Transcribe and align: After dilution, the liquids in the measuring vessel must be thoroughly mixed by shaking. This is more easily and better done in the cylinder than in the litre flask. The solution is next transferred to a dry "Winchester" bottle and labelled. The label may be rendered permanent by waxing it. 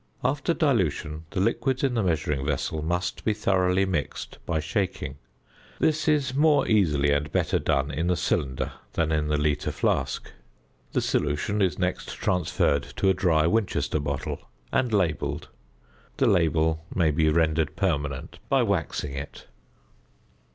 After 0.23 0.55
dilution, 0.55 1.25
the 1.29 1.39
liquids 1.39 1.83
in 1.83 1.93
the 1.93 2.01
measuring 2.01 2.43
vessel 2.43 2.81
must 2.81 3.23
be 3.23 3.35
thoroughly 3.35 3.85
mixed 3.85 4.39
by 4.47 4.59
shaking. 4.59 5.17
This 5.77 6.07
is 6.07 6.33
more 6.33 6.67
easily 6.67 7.11
and 7.11 7.31
better 7.31 7.59
done 7.59 7.91
in 7.91 8.07
the 8.07 8.15
cylinder 8.17 8.71
than 8.93 9.11
in 9.11 9.27
the 9.27 9.37
litre 9.37 9.69
flask. 9.71 10.31
The 10.93 11.01
solution 11.01 11.61
is 11.61 11.77
next 11.77 12.15
transferred 12.15 12.81
to 12.95 13.09
a 13.11 13.13
dry 13.13 13.45
"Winchester" 13.45 13.99
bottle 13.99 14.49
and 14.71 14.91
labelled. 14.91 15.49
The 16.17 16.25
label 16.25 16.83
may 16.95 17.11
be 17.11 17.29
rendered 17.29 17.75
permanent 17.75 18.39
by 18.49 18.63
waxing 18.63 19.13
it. 19.13 19.45